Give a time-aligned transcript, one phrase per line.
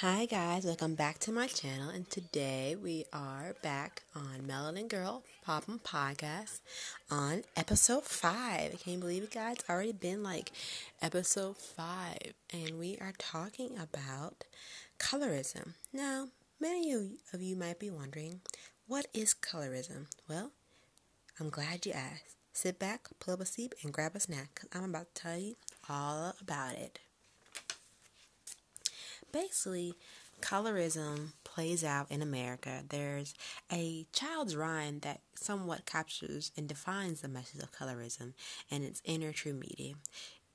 [0.00, 5.24] Hi guys, welcome back to my channel and today we are back on Melanin Girl
[5.44, 6.60] Poppin' Podcast
[7.10, 8.32] on episode 5.
[8.32, 9.56] I Can you believe it guys?
[9.68, 10.52] Already been like
[11.02, 12.16] episode 5
[12.52, 14.44] and we are talking about
[15.00, 15.72] colorism.
[15.92, 16.28] Now,
[16.60, 16.92] many
[17.32, 18.42] of you might be wondering,
[18.86, 20.06] what is colorism?
[20.28, 20.52] Well,
[21.40, 22.36] I'm glad you asked.
[22.52, 25.38] Sit back, pull up a seat, and grab a snack because I'm about to tell
[25.38, 25.56] you
[25.90, 27.00] all about it.
[29.32, 29.94] Basically,
[30.40, 32.82] colorism plays out in America.
[32.88, 33.34] There's
[33.70, 38.34] a child's rhyme that somewhat captures and defines the message of colorism
[38.70, 39.96] and its inner true meaning.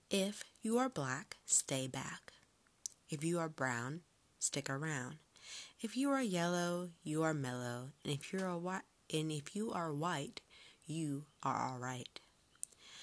[0.10, 2.34] If you are black, stay back.
[3.10, 4.02] If you are brown,
[4.40, 5.18] stick around.
[5.82, 8.84] If you are yellow, you are mellow, and if you're white,
[9.14, 10.42] and if you are white,
[10.86, 12.20] you are all right.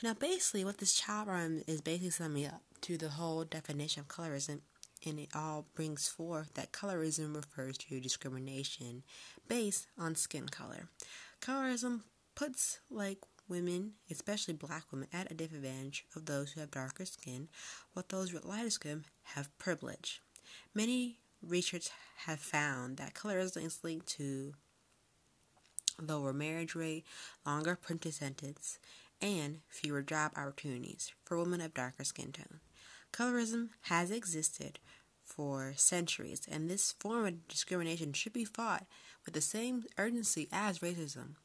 [0.02, 4.08] Now, basically, what this child rhyme is basically summing up to the whole definition of
[4.08, 4.60] colorism,
[5.06, 9.02] and it all brings forth that colorism refers to discrimination
[9.48, 10.88] based on skin color.
[11.40, 12.02] Colorism
[12.34, 17.48] puts like women, especially black women, at a disadvantage of those who have darker skin,
[17.92, 20.22] while those with lighter skin have privilege.
[20.74, 21.90] Many research
[22.26, 24.54] have found that colorism is linked to
[26.00, 27.04] lower marriage rate,
[27.44, 28.78] longer prison sentence,
[29.20, 32.60] and fewer job opportunities for women of darker skin tone.
[33.12, 34.78] Colorism has existed
[35.30, 38.86] for centuries, and this form of discrimination should be fought
[39.24, 41.36] with the same urgency as racism.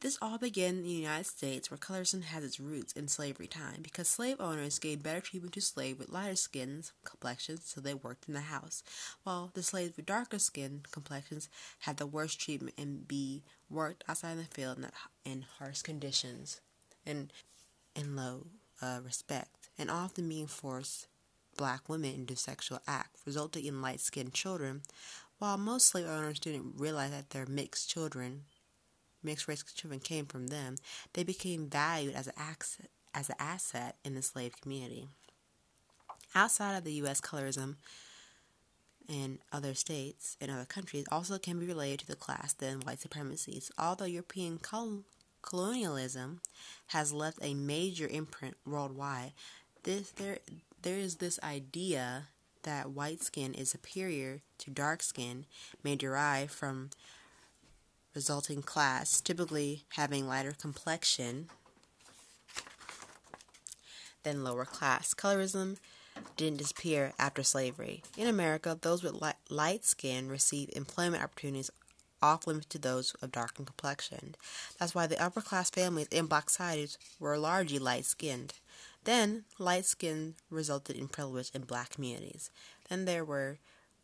[0.00, 3.82] This all began in the United States, where colorism has its roots in slavery time,
[3.82, 8.26] because slave owners gave better treatment to slaves with lighter skins complexions, so they worked
[8.26, 8.82] in the house,
[9.22, 11.48] while the slaves with darker skin complexions
[11.80, 14.88] had the worst treatment and be worked outside in the field in,
[15.24, 16.60] in harsh conditions
[17.06, 17.32] and
[17.94, 18.48] in low
[18.82, 21.06] uh, respect, and often being forced
[21.56, 24.82] black women into sexual acts, resulting in light skinned children,
[25.38, 28.44] while most slave owners didn't realize that their mixed children
[29.22, 30.76] mixed race children came from them,
[31.12, 35.08] they became valued as an asset, as an asset in the slave community.
[36.34, 37.76] Outside of the U.S., colorism
[39.08, 43.00] in other states and other countries also can be related to the class than white
[43.00, 43.70] supremacies.
[43.78, 45.04] Although European col-
[45.42, 46.40] colonialism
[46.88, 49.32] has left a major imprint worldwide,
[49.82, 50.38] this there
[50.82, 52.28] there is this idea
[52.64, 55.46] that white skin is superior to dark skin
[55.82, 56.90] may derive from
[58.14, 61.48] resulting class, typically having lighter complexion
[64.22, 65.14] than lower class.
[65.14, 65.78] Colorism
[66.36, 68.02] didn't disappear after slavery.
[68.16, 71.70] In America, those with light, light skin receive employment opportunities
[72.22, 74.36] off limits to those of darkened complexion.
[74.78, 78.54] That's why the upper class families in black societies were largely light skinned.
[79.04, 82.50] Then, light skin resulted in privilege in black communities.
[82.88, 83.58] Then there were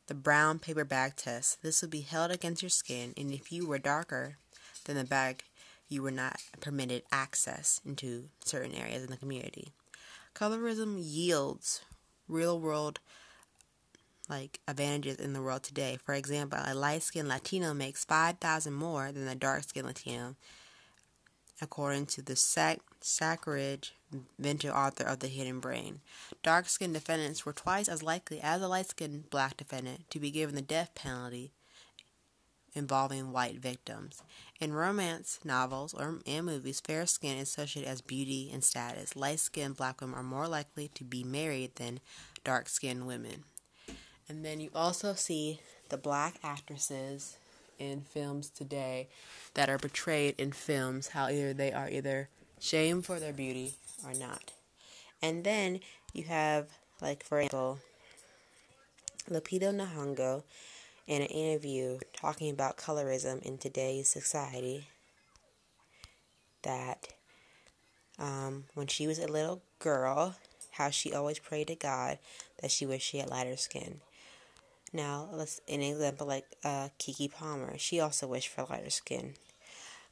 [0.08, 1.62] the brown paper bag test.
[1.62, 4.38] This would be held against your skin, and if you were darker
[4.84, 5.44] than the bag,
[5.88, 9.68] you were not permitted access into certain areas in the community.
[10.34, 11.82] Colorism yields
[12.28, 13.00] real world
[14.28, 15.98] like advantages in the world today.
[16.04, 20.36] For example, a light skinned Latino makes 5000 more than a dark skinned Latino,
[21.62, 23.56] according to the Sac- Shankar
[24.40, 26.00] Vedantam, author of The Hidden Brain.
[26.42, 30.30] Dark skinned defendants were twice as likely as a light skinned black defendant to be
[30.30, 31.52] given the death penalty
[32.74, 34.22] involving white victims.
[34.60, 39.16] In romance novels or and movies, fair skin is associated as beauty and status.
[39.16, 42.00] Light skinned black women are more likely to be married than
[42.44, 43.44] dark skinned women.
[44.28, 47.38] And then you also see the black actresses
[47.78, 49.08] in films today
[49.54, 52.28] that are portrayed in films how either they are either
[52.60, 53.74] shamed for their beauty
[54.04, 54.52] or not.
[55.22, 55.80] And then
[56.12, 56.68] you have,
[57.00, 57.78] like, for example,
[59.28, 60.42] Lupita Nyong'o
[61.06, 64.88] in an interview talking about colorism in today's society
[66.62, 67.08] that
[68.18, 70.36] um, when she was a little girl,
[70.72, 72.18] how she always prayed to God
[72.60, 74.00] that she wished she had lighter skin.
[74.92, 77.76] Now, let's an example like uh, Keke Palmer.
[77.78, 79.34] She also wished for lighter skin.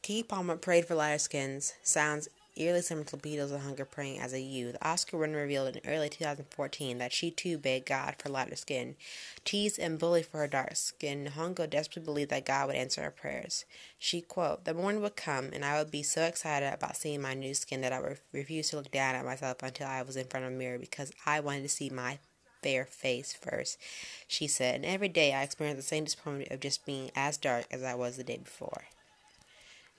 [0.02, 1.74] Keke Palmer prayed for lighter skins.
[1.82, 4.76] Sounds eerily similar to Beatles and Hunger praying as a youth.
[4.82, 8.96] Oscar winner revealed in early 2014 that she too begged God for lighter skin.
[9.44, 13.10] Teased and bullied for her dark skin, Nyong'o desperately believed that God would answer her
[13.10, 13.64] prayers.
[13.98, 17.34] She quote, "The morning would come, and I would be so excited about seeing my
[17.34, 20.26] new skin that I would refuse to look down at myself until I was in
[20.26, 22.18] front of a mirror because I wanted to see my
[22.62, 23.78] fair face first,
[24.26, 27.66] she said, and every day I experienced the same disappointment of just being as dark
[27.70, 28.86] as I was the day before.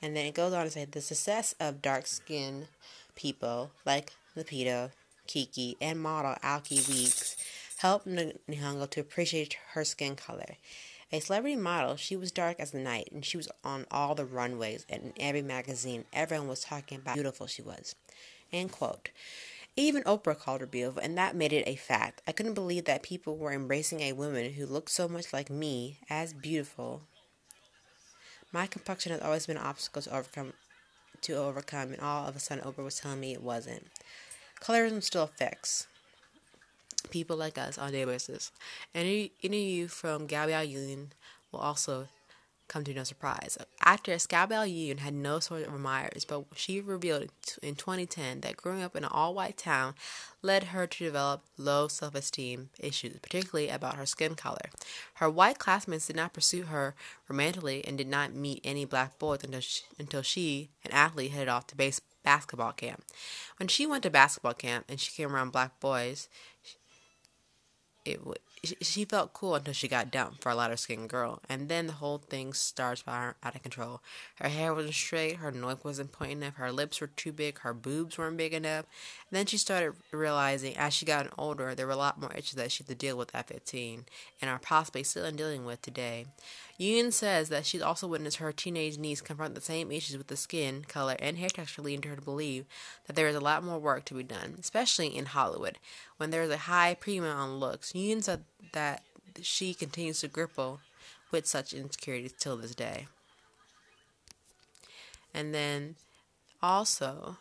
[0.01, 2.67] And then it goes on to say the success of dark skinned
[3.15, 4.91] people like Lupita,
[5.27, 7.35] Keke, and model Alek Weeks
[7.77, 10.57] helped Nyong'o to appreciate her skin color.
[11.11, 14.25] A celebrity model, she was dark as the night, and she was on all the
[14.25, 16.03] runways and in every magazine.
[16.11, 17.95] Everyone was talking about how beautiful she was.
[18.51, 19.09] End quote.
[19.75, 22.21] Even Oprah called her beautiful, and that made it a fact.
[22.27, 25.99] I couldn't believe that people were embracing a woman who looked so much like me
[26.09, 27.03] as beautiful.
[28.51, 30.53] My complexion has always been an obstacle to overcome,
[31.21, 33.87] to overcome, and all of a sudden Oprah was telling me it wasn't.
[34.61, 35.87] Colorism still affects
[37.09, 38.51] people like us on a daily basis.
[38.95, 41.11] Any, any of you from Gabrielle Union
[41.51, 42.07] will also
[42.67, 43.57] come to no surprise.
[43.81, 47.29] Actress Gabrielle Union had no sort of admirers, but she revealed
[47.61, 49.95] in 2010 that growing up in an all-white town
[50.41, 54.69] led her to develop low self-esteem issues, particularly about her skin color.
[55.15, 56.95] Her white classmates did not pursue her
[57.27, 61.49] romantically and did not meet any black boys until she, until she an athlete, headed
[61.49, 63.03] off to base basketball camp.
[63.57, 66.27] When she went to basketball camp and she came around black boys,
[68.05, 68.39] it would
[68.81, 71.93] she felt cool until she got dumped for a lighter skinned girl, and then the
[71.93, 74.01] whole thing starts spiraling out of control.
[74.35, 77.73] Her hair wasn't straight, her nose wasn't pointing enough, her lips were too big, her
[77.73, 78.85] boobs weren't big enough.
[79.29, 82.53] And then she started realizing as she got older, there were a lot more issues
[82.53, 84.05] that she had to deal with at 15,
[84.41, 86.25] and are possibly still dealing with today.
[86.77, 90.37] Union says that she's also witnessed her teenage niece confront the same issues with the
[90.37, 92.65] skin, color, and hair texture, leading her to believe
[93.07, 95.79] that there is a lot more work to be done, especially in Hollywood,
[96.17, 97.95] when there is a high premium on looks.
[97.95, 98.43] Union said
[98.73, 99.01] that
[99.41, 100.79] she continues to grapple
[101.31, 103.07] with such insecurities till this day.
[105.33, 105.95] And then
[106.61, 107.37] also,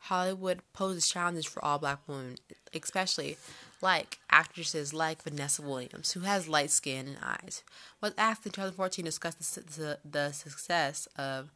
[0.00, 2.36] Hollywood poses challenges for all black women,
[2.74, 3.36] especially
[3.84, 7.62] like actresses like Vanessa Williams, who has light skin and eyes,
[8.00, 11.52] was asked in 2014 to discuss the, the, success of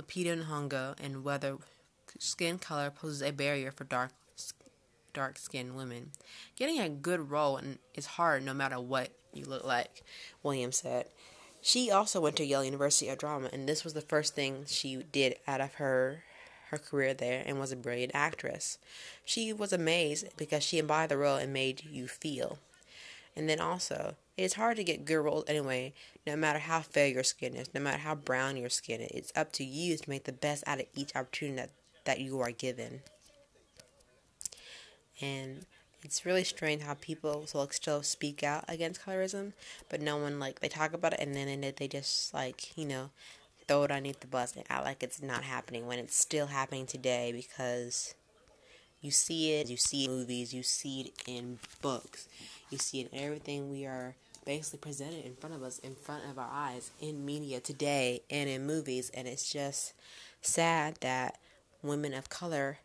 [0.00, 1.58] Lupita Nyong'o and whether
[2.18, 4.12] skin color poses a barrier for dark
[5.12, 6.12] dark skinned women.
[6.56, 7.60] Getting a good role
[7.94, 10.02] is hard no matter what you look like,
[10.42, 11.06] Williams said.
[11.60, 15.02] She also went to Yale University of Drama, and this was the first thing she
[15.12, 16.22] did out of her
[16.70, 18.78] her career there and was a brilliant actress.
[19.24, 22.58] She was amazed because she embodied the role and made you feel.
[23.36, 25.92] And then also, it's hard to get good roles anyway,
[26.26, 29.10] no matter how fair your skin is, no matter how brown your skin is.
[29.12, 31.70] It's up to you to make the best out of each opportunity that,
[32.04, 33.00] that you are given.
[35.20, 35.66] And
[36.02, 39.52] it's really strange how people will still speak out against colorism,
[39.88, 43.10] but no one, like, they talk about it and then they just, like, you know,
[43.68, 46.86] throw it underneath the bus and act like it's not happening when it's still happening
[46.86, 48.14] today because
[49.00, 52.26] you see it, you see it in movies, you see it in books,
[52.70, 56.24] you see it in everything we are basically presented in front of us, in front
[56.30, 59.10] of our eyes, in media today and in movies.
[59.12, 59.92] And it's just
[60.40, 61.38] sad that
[61.82, 62.78] women of color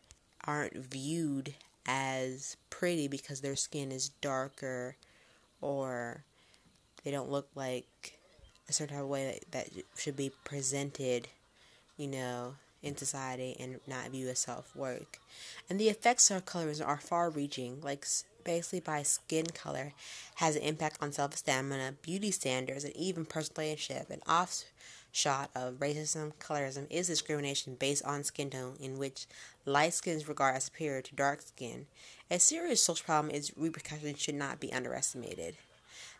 [0.46, 1.54] aren't viewed
[1.86, 4.96] as pretty because their skin is darker
[5.60, 6.24] or
[7.02, 8.18] they don't look like
[8.68, 11.28] a certain type of way that, should be presented,
[11.96, 15.18] you know, in society and not view as self work.
[15.68, 18.06] And the effects of colorism are far reaching, like
[18.44, 19.92] basically by skin color
[20.36, 21.72] has an impact on self esteem,
[22.02, 24.10] beauty standards, and even personal relationship.
[24.10, 29.26] An offshot of racism, colorism is discrimination based on skin tone, in which
[29.64, 31.86] light skin is regarded as superior to dark skin.
[32.30, 35.56] A serious social problem is repercussions should not be underestimated.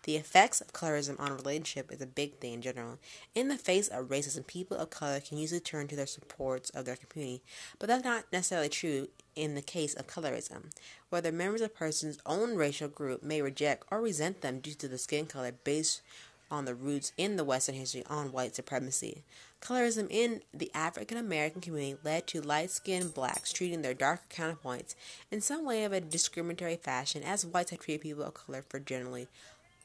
[0.05, 2.99] The effects of colorism on relationship is a big thing in general.
[3.35, 6.85] In the face of racism, people of color can usually turn to their supports of
[6.85, 7.43] their community,
[7.78, 10.64] but that's not necessarily true in the case of colorism,
[11.09, 14.88] whether members of a person's own racial group may reject or resent them due to
[14.88, 16.02] the skin color based
[16.50, 19.23] on the roots in the Western history on white supremacy.
[19.62, 24.95] Colorism in the African American community led to light skinned blacks treating their darker counterparts
[25.31, 28.78] in some way of a discriminatory fashion, as whites had treated people of color for
[28.78, 29.26] generally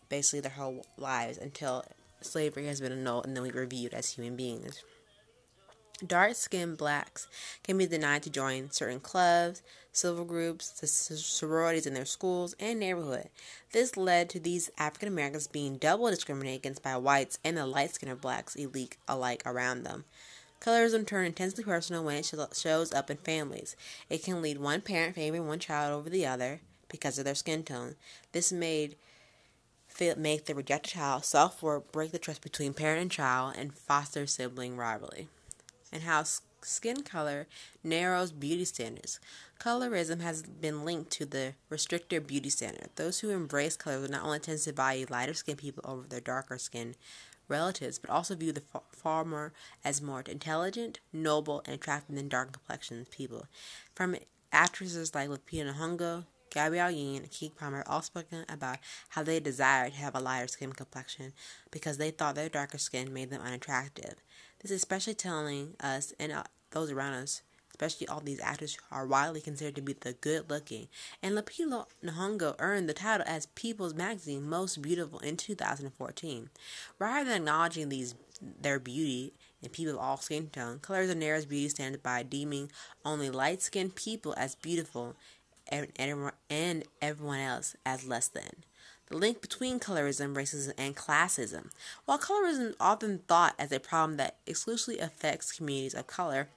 [0.10, 1.86] basically their whole lives until
[2.22, 4.84] slavery has been annulled and then we reviewed as human beings.
[6.06, 7.28] Dark skinned blacks
[7.62, 9.62] can be denied to join certain clubs,
[9.92, 13.28] civil groups, the sororities in their schools and neighborhood.
[13.74, 17.94] This led to these African Americans being double discriminated against by whites and the light
[17.94, 20.06] skinned blacks elite alike around them.
[20.62, 23.76] Colorism turns intensely personal when it shows up in families.
[24.10, 27.64] It can lead one parent favoring one child over the other because of their skin
[27.64, 27.96] tone.
[28.32, 28.96] This made
[30.18, 34.26] make the rejected child self worth, break the trust between parent and child, and foster
[34.28, 35.28] sibling rivalry.
[35.92, 36.24] And how
[36.62, 37.48] skin color
[37.84, 39.20] narrows beauty standards.
[39.60, 42.90] Colorism has been linked to the restricted beauty standard.
[42.96, 46.58] Those who embrace color not only tend to value lighter skinned people over their darker
[46.58, 46.96] skinned
[47.48, 49.52] relatives, but also view the farmer
[49.84, 53.48] as more intelligent, noble, and attractive than dark complexioned people.
[53.96, 54.16] From
[54.52, 58.78] actresses like Lupita Nyong'o, Gabrielle Union and Keke Palmer all spoken about
[59.10, 61.34] how they desired to have a lighter skin complexion
[61.72, 64.16] because they thought their darker skin made them unattractive.
[64.62, 67.42] This is especially telling us and uh, those around us,
[67.72, 70.88] especially all these actors who are widely considered to be the good looking.
[71.24, 76.50] And Lupita Nyong'o earned the title as People's Magazine Most Beautiful in 2014.
[77.00, 81.46] Rather than acknowledging these their beauty in people of all skin tone, Colors and narrows
[81.46, 82.72] beauty standards by deeming
[83.04, 85.16] only light skinned people as beautiful
[85.72, 88.64] and, everyone else as less than.
[89.08, 91.72] The link between colorism, racism, and classism.
[92.06, 96.50] While colorism is often thought as a problem that exclusively affects communities of color,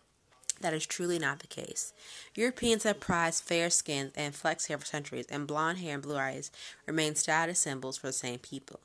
[0.61, 1.93] that is truly not the case.
[2.35, 6.17] Europeans have prized fair skins and flex hair for centuries, and blonde hair and blue
[6.17, 6.51] eyes
[6.87, 8.81] remain status symbols for the same people.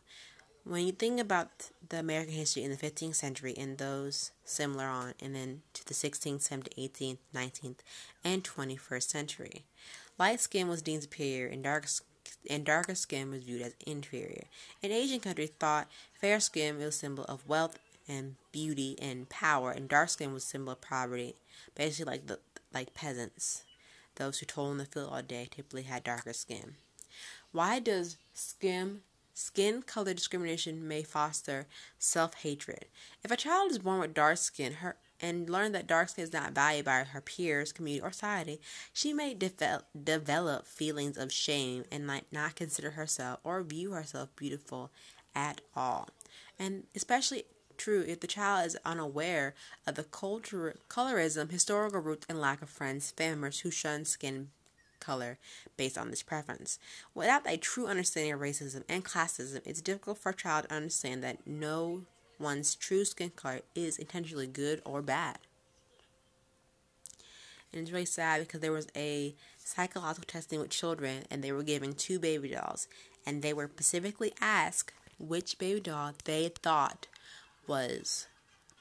[0.64, 5.14] When you think about the American history in the 15th century and those similar on,
[5.22, 7.80] and then to the 16th, 17th, 18th, 19th,
[8.24, 9.64] and 21st century,
[10.18, 11.88] light skin was deemed superior and dark
[12.50, 14.46] and darker skin was viewed as inferior.
[14.82, 15.88] In Asian countries, thought
[16.20, 20.44] fair skin was a symbol of wealth and beauty and power, and dark skin was
[20.44, 21.36] a symbol of poverty,
[21.76, 22.40] basically like the
[22.74, 23.64] like peasants.
[24.16, 26.76] Those who toiled in the field all day typically had darker skin.
[27.52, 29.02] Why does skin
[29.40, 31.68] Skin color discrimination may foster
[32.00, 32.86] self hatred.
[33.24, 36.34] If a child is born with dark skin her, and learn that dark skin is
[36.34, 38.62] not valued by her peers, community, or society,
[38.94, 44.30] she may devel- develop feelings of shame and might not consider herself or view herself
[44.36, 44.92] beautiful
[45.36, 46.10] at all.
[46.60, 47.44] And especially
[47.78, 49.54] true if the child is unaware
[49.86, 54.50] of the culture, colorism, historical roots, and lack of friends, family who shun skin
[55.00, 55.38] color
[55.78, 56.80] based on this preference.
[57.14, 61.24] Without a true understanding of racism and classism, it's difficult for a child to understand
[61.24, 62.02] that no
[62.40, 65.38] one's true skin color is intentionally good or bad.
[67.72, 71.64] And it's really sad because there was a psychological testing with children and they were
[71.64, 72.88] given two baby dolls
[73.26, 77.08] and they were specifically asked which baby doll they thought
[77.68, 78.28] was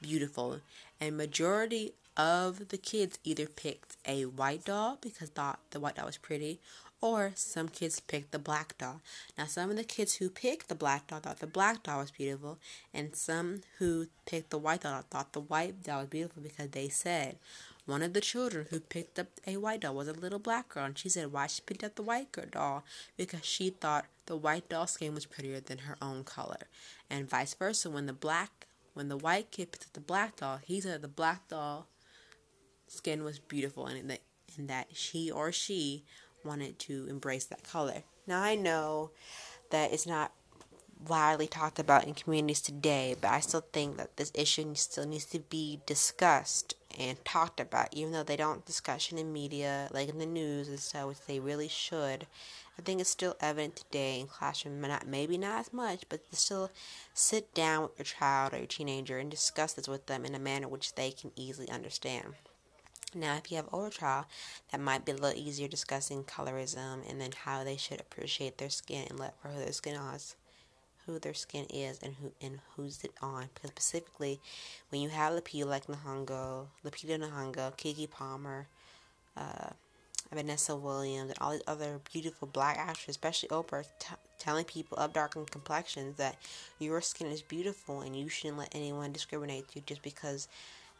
[0.01, 0.61] beautiful
[1.01, 6.07] and majority of the kids either picked a white doll because thought the white doll
[6.07, 6.59] was pretty,
[7.01, 9.01] or some kids picked the black doll.
[9.37, 12.11] Now, some of the kids who picked the black doll thought the black doll was
[12.11, 12.57] beautiful,
[12.93, 16.89] and some who picked the white doll thought the white doll was beautiful because they
[16.89, 17.37] said
[17.85, 20.85] one of the children who picked up a white doll was a little black girl,
[20.85, 22.83] and she said why she picked up the white girl doll
[23.15, 26.67] because she thought the white doll's skin was prettier than her own color,
[27.09, 27.89] and vice versa.
[27.89, 31.07] When the black when the white kid picked up the black doll, he said the
[31.07, 31.87] black doll
[32.87, 34.21] skin was beautiful and that
[34.57, 36.03] and that she or she
[36.47, 38.03] wanted to embrace that color.
[38.25, 39.11] Now I know
[39.69, 40.31] that it's not
[41.07, 45.25] widely talked about in communities today, but I still think that this issue still needs
[45.25, 50.09] to be discussed and talked about, even though they don't discuss it in media, like
[50.09, 52.25] in the news and stuff, which they really should.
[52.79, 56.71] I think it's still evident today in classroom, maybe not as much, but to still
[57.13, 60.39] sit down with your child or your teenager and discuss this with them in a
[60.39, 62.35] manner which they can easily understand.
[63.17, 64.25] Now, if you have older child,
[64.71, 68.69] that might be a little easier discussing colorism and then how they should appreciate their
[68.69, 70.35] skin and let for who their skin is,
[71.05, 73.49] who their skin is, and who and who's it on.
[73.53, 74.39] Because specifically,
[74.89, 78.67] when you have Lupita like Nyong'o, Lupita Nyong'o, Keke Palmer,
[79.35, 79.69] uh,
[80.31, 85.13] Vanessa Williams, and all these other beautiful black actors, especially Oprah, t- telling people of
[85.13, 86.35] darkened complexions that
[86.77, 90.47] your skin is beautiful and you shouldn't let anyone discriminate you just because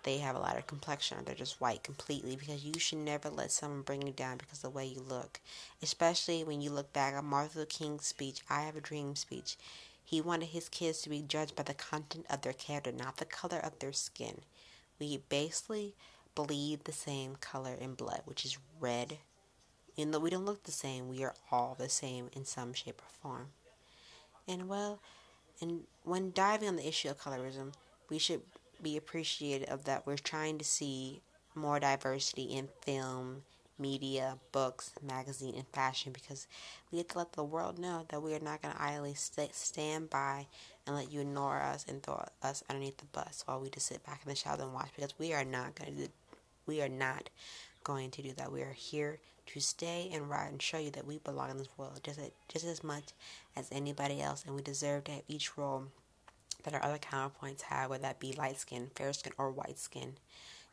[0.07, 3.51] they have a lighter complexion or they're just white completely because you should never let
[3.51, 5.41] someone bring you down because of the way you look.
[5.83, 9.57] Especially when you look back on Martin Luther King's speech, I Have a Dream speech.
[10.05, 13.25] He wanted his kids to be judged by the content of their character, not the
[13.25, 14.39] color of their skin.
[14.97, 15.93] We basically
[16.35, 19.17] bleed the same color in blood, which is red.
[19.97, 23.01] Even though we don't look the same, we are all the same in some shape
[23.01, 23.47] or form.
[24.47, 24.99] And well,
[25.59, 27.73] and when diving on the issue of colorism,
[28.09, 28.43] we should
[28.81, 31.21] be appreciative of that we're trying to see
[31.55, 33.43] more diversity in film,
[33.79, 36.47] media, books, magazine, and fashion because
[36.91, 39.55] we have to let the world know that we are not going to idly st-
[39.55, 40.45] stand by
[40.85, 44.05] and let you ignore us and throw us underneath the bus while we just sit
[44.05, 46.07] back in the shadow and watch because we are not going to
[46.65, 47.29] we are not
[47.83, 48.51] going to do that.
[48.51, 51.69] We are here to stay and ride and show you that we belong in this
[51.77, 52.19] world just
[52.49, 53.13] just as much
[53.55, 55.85] as anybody else and we deserve to have each role
[56.67, 60.15] that our other counterpoints have, whether that be light skin, fair skin, or white skin.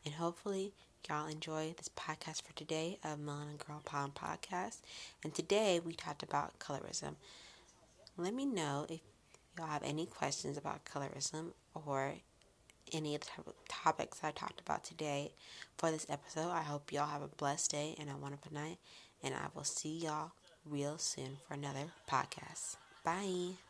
[0.03, 0.73] And hopefully,
[1.07, 4.79] y'all enjoy this podcast for today of Melanin Girl Poppin' Podcast.
[5.23, 7.15] And today we talked about colorism.
[8.17, 8.99] Let me know if
[9.57, 12.15] y'all have any questions about colorism or
[12.91, 15.31] any of the topics I talked about today
[15.77, 16.51] for this episode.
[16.51, 18.79] I hope y'all have a blessed day and a wonderful night.
[19.23, 20.31] And I will see y'all
[20.65, 22.75] real soon for another podcast.
[23.05, 23.64] Bye.